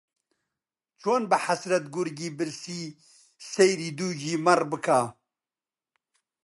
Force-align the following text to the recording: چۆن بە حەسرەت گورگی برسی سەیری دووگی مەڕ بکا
چۆن 1.01 1.21
بە 1.29 1.37
حەسرەت 1.45 1.85
گورگی 1.93 2.29
برسی 2.37 2.81
سەیری 3.51 3.89
دووگی 3.97 4.35
مەڕ 4.45 4.61
بکا 4.71 5.01